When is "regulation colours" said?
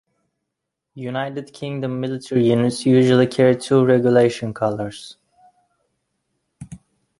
3.85-5.17